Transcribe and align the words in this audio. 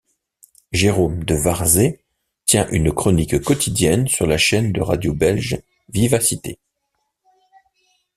Jérôme 0.71 1.25
de 1.25 1.35
Warzée 1.35 2.03
tient 2.47 2.67
une 2.69 2.91
chronique 2.91 3.39
quotidienne 3.39 4.07
sur 4.07 4.25
la 4.25 4.39
chaîne 4.39 4.71
de 4.71 4.81
radio 4.81 5.13
belge 5.13 5.61
VivaCité. 5.89 6.57